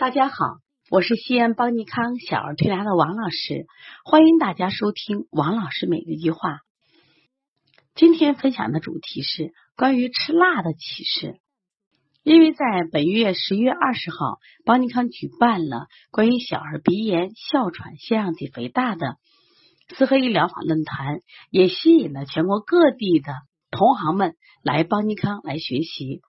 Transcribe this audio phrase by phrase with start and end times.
[0.00, 0.34] 大家好，
[0.90, 3.66] 我是西安邦尼康小儿推拿的王老师，
[4.02, 6.60] 欢迎大家收听王老师每日一句话。
[7.94, 11.38] 今天分享的主题是关于吃辣的启示。
[12.22, 19.18] 因为在本月十一月二十号，邦尼康举办了关于小儿鼻炎、哮喘、腺样体肥大的
[19.98, 21.20] 四合一疗法论坛，
[21.50, 23.34] 也吸引了全国各地的
[23.70, 26.22] 同行们来邦尼康来学习。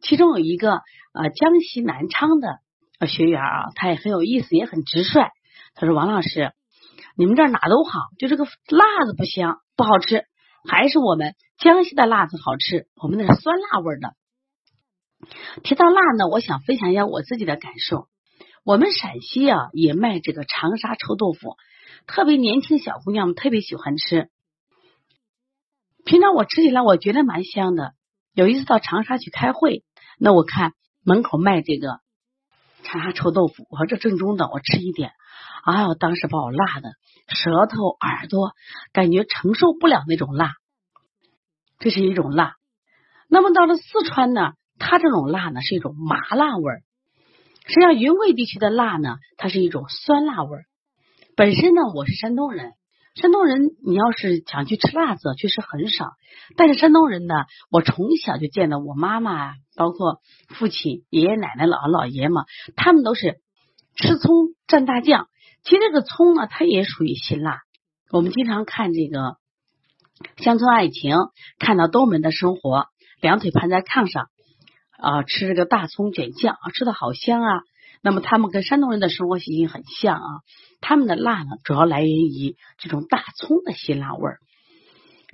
[0.00, 0.76] 其中有一个
[1.12, 2.60] 呃江西南昌的。
[3.06, 5.30] 学员啊，他也很有意思，也很直率。
[5.74, 6.52] 他说：“王老师，
[7.16, 10.24] 你们这哪都好，就这个辣子不香，不好吃，
[10.68, 12.88] 还是我们江西的辣子好吃。
[12.96, 14.14] 我们那是酸辣味的。”
[15.62, 18.08] 提到辣呢，我想分享一下我自己的感受。
[18.64, 21.56] 我们陕西啊，也卖这个长沙臭豆腐，
[22.06, 24.28] 特别年轻小姑娘们特别喜欢吃。
[26.04, 27.92] 平常我吃起来我觉得蛮香的。
[28.34, 29.84] 有一次到长沙去开会，
[30.18, 30.72] 那我看
[31.04, 32.00] 门口卖这个。
[32.90, 35.12] 长沙臭豆腐，我说这正宗的，我吃一点。
[35.64, 36.90] 哎呦，当时把我辣的
[37.28, 38.52] 舌头、耳朵
[38.92, 40.54] 感觉承受不了那种辣，
[41.78, 42.56] 这是一种辣。
[43.28, 46.82] 那么到了四川呢，它这种辣呢是一种麻辣味儿。
[47.66, 50.64] 实际上，云贵地区的辣呢，它是一种酸辣味儿。
[51.36, 52.72] 本身呢，我是山东人。
[53.14, 56.12] 山东人，你要是想去吃辣子，确实很少。
[56.56, 57.34] 但是山东人呢，
[57.70, 62.44] 我从小就见到我妈妈，包括父亲、爷爷奶奶、姥姥姥爷嘛，
[62.76, 63.40] 他们都是
[63.96, 65.28] 吃葱蘸大酱。
[65.64, 67.60] 其实这个葱呢，它也属于辛辣。
[68.10, 69.18] 我们经常看这个
[70.36, 71.16] 《乡村爱情》，
[71.58, 72.86] 看到东门的生活，
[73.20, 74.28] 两腿盘在炕上
[74.98, 77.62] 啊，吃这个大葱卷酱啊，吃的好香啊。
[78.02, 80.26] 那么他们跟山东人的生活习性很像啊，
[80.80, 84.38] 他们的辣呢，主要来源于这种大葱的辛辣味儿。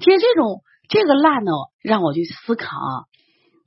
[0.01, 3.05] 其实这种这个辣呢，让我去思考啊，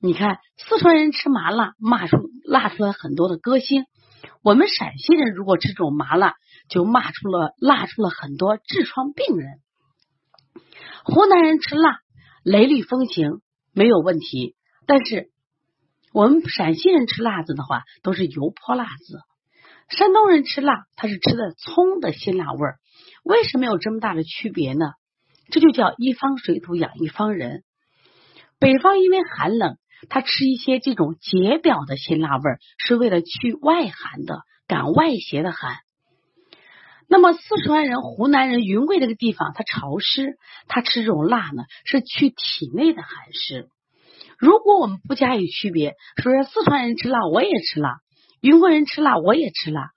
[0.02, 3.83] 你看四川人吃麻辣，骂出辣出来很多的歌星；
[4.44, 6.36] 我们陕西人如果吃这种麻辣，
[6.67, 9.59] 就骂出了辣出了很多痔疮病人。
[11.05, 11.99] 湖南人吃辣，
[12.43, 13.39] 雷厉风行
[13.73, 14.55] 没有问题，
[14.86, 15.31] 但是。
[16.14, 19.17] 我们陕西人吃辣子的话，都是油泼辣子；
[19.89, 22.77] 山东人吃辣，他是吃的葱的辛辣味儿。
[23.23, 24.93] 为什么有这么大的区别呢？
[25.52, 27.64] 这就叫一方水土养一方人。
[28.59, 29.77] 北方因为寒冷，
[30.09, 35.77] 他吃一些这种解表的辛辣味儿，是为了去外寒的，赶外邪的寒。
[37.08, 40.37] 那么四川人、湖南人、云贵这个地方，它潮湿，
[40.67, 43.69] 他吃这种辣呢，是去体内的寒湿。
[44.39, 47.98] 如果我们不加以区别，说四川人吃辣我也吃辣，
[48.39, 49.92] 云贵人吃辣我也吃辣，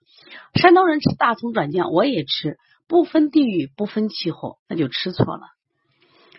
[0.53, 2.57] 山东人吃大葱转酱我也吃，
[2.89, 5.43] 不分地域不分气候，那就吃错了。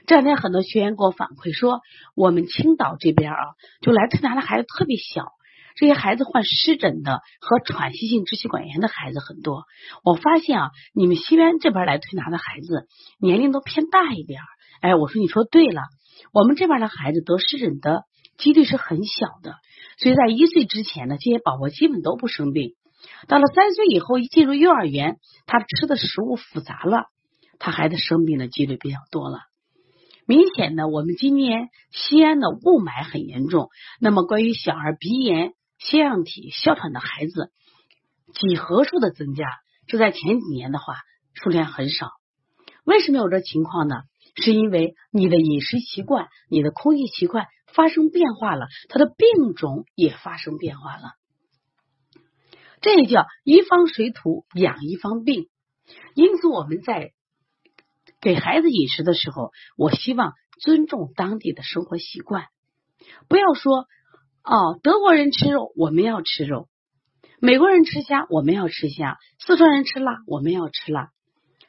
[0.06, 1.81] 这两天很多学员给我反馈说，
[2.14, 3.38] 我们青岛这边啊，
[3.81, 5.32] 就来推拿的孩子特别小，
[5.75, 9.64] 这些孩子患湿疹的和喘息性支气管炎的孩子很多。
[10.04, 12.87] 我发现啊，你们西边这边来推拿的孩子
[13.19, 14.43] 年龄都偏大一点。
[14.82, 15.81] 哎，我说你说对了。
[16.32, 18.04] 我们这边的孩子得湿疹的
[18.38, 19.56] 几率是很小的，
[19.98, 22.75] 所以在一岁之前呢，这些宝宝基本都不生病。
[23.28, 27.06] 到了三岁以后，一进入幼儿园，他吃的食物复杂了，
[27.58, 29.41] 他孩子生病的几率比较多了。
[30.26, 33.69] 明显的，我们今年西安的雾霾很严重，
[34.00, 37.52] 那么关于小儿鼻炎、腺样体、哮喘的孩子
[38.32, 39.44] 几何数的增加，
[39.86, 40.96] 这在前几年的话
[41.34, 42.10] 数量很少。
[42.84, 43.96] 为什么有这情况呢？
[44.36, 51.12] 是因为你的饮食习惯、你的空气习惯发生变化了，它的病种也发生变化了。
[52.80, 55.48] 这也叫一方水土养一方病。
[56.14, 57.12] 因此，我们在
[58.20, 62.46] 给孩子饮食的时候，我希望尊重当地的生活习惯，
[63.28, 63.86] 不要说
[64.42, 66.68] 哦，德国人吃肉，我们要吃肉；
[67.38, 71.10] 美国人吃虾，我们要吃虾；四川人吃辣，我们要吃辣。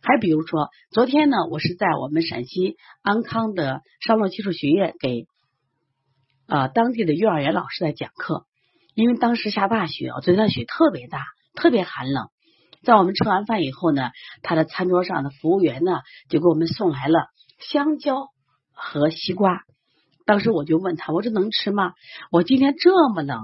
[0.06, 5.26] 还比如说，昨天呢，我是在我们陕西安康的商洛技术学院给
[6.46, 8.46] 啊当地的幼儿园老师在讲课。
[8.94, 11.26] 因为当时下大雪啊，昨天雪特别大，
[11.56, 12.28] 特别寒冷。
[12.84, 14.12] 在我们吃完饭以后呢，
[14.44, 17.26] 他的餐桌上的服务员呢就给我们送来了
[17.58, 18.28] 香蕉
[18.76, 19.64] 和西瓜。
[20.28, 21.94] 当时我就问他，我说能吃吗？
[22.32, 23.42] 我今天这么冷，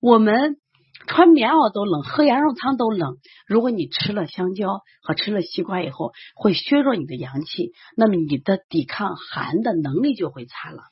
[0.00, 0.58] 我们。
[1.06, 3.18] 穿棉袄都冷，喝羊肉汤都冷。
[3.46, 10.82] 如果你吃了香蕉和吃了西瓜以后，会削弱你的阳气，那么你的抵抗寒的能力就会差了。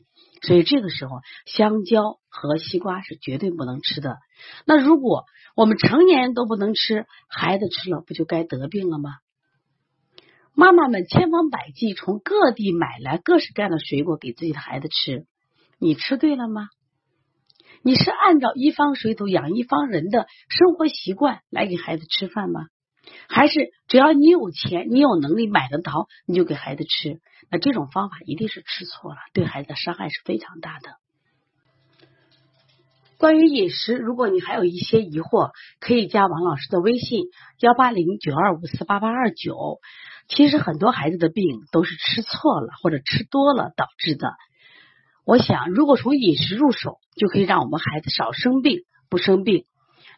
[0.43, 4.19] 所以这个时候，香蕉和西瓜是绝对不能吃的。
[4.66, 9.10] 那如果我们成年人都不能吃，孩子吃了不就该得病了吗？
[10.54, 15.26] 妈妈们千方百计从各地买来各式各样的水果给自己的孩子吃，
[15.78, 16.69] 你吃对了吗？
[17.84, 22.67] 你是按照一方水土养一方人的生活习惯来给孩子吃饭吗？
[23.29, 27.20] 还是只要你有钱，你有能力买得到，你就给孩子吃？
[27.50, 30.90] 那这种方法一定是吃错了，对孩子的伤害是非常大的。
[33.19, 35.50] 关于饮食，如果你还有一些疑惑，
[35.81, 37.25] 可以加王老师的微信
[37.61, 39.81] 幺八零九二五四八八二九。
[40.28, 44.35] 其实很多孩子的病都是吃错了或者吃多了导致的。
[45.25, 49.67] 我想，如果从饮食入手，就可以让我们孩子少生病、不生病。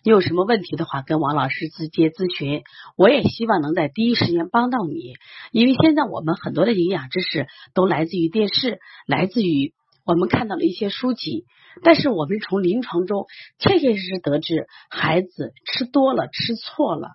[0.02, 2.62] 你有什么问题的话，跟王老师直接咨询。
[2.96, 5.14] 我也希望能在第一时间帮到你，
[5.52, 9.74] 因为现在我们很多的营养知识都来自于电视，来自于
[10.06, 11.44] 我们看到了一些书籍。
[11.82, 13.26] 但是我们从临床中
[13.58, 17.08] 切切实实得知，孩子吃多了、吃错了，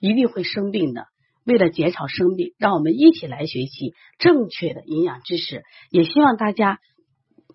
[0.00, 1.06] 一定会生病的。
[1.44, 5.62] 为了减少生病，让我们一起来学习正确的营养知识。
[5.90, 6.78] 也希望大家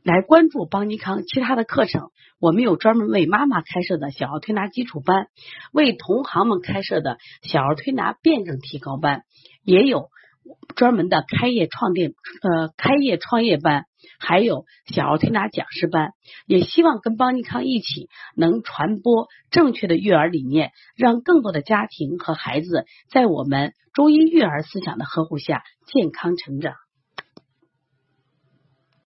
[0.03, 2.09] 来关注邦尼康其他的课程。
[2.39, 5.27] 我们有专门为妈妈开设的小儿推拿基础班，
[5.71, 9.23] 为同行们开设的小儿推拿辩证提高班，
[9.63, 10.09] 也有。
[10.77, 13.83] 专门的开业创店呃开业创业班，
[14.17, 16.11] 还有小儿推拿讲师班，
[16.45, 26.75] 也希望跟邦尼康一起能传播正确的育儿理念，让更多的家庭和孩子在我们中医育儿思想的呵护下健康成长。